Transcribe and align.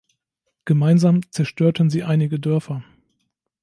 Gemeinsam 0.65 1.21
zerstörten 1.29 1.91
sie 1.91 2.01
einige 2.03 2.39
Dörfer. 2.39 2.83